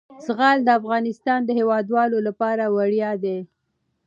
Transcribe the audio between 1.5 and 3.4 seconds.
هیوادوالو لپاره ویاړ دی.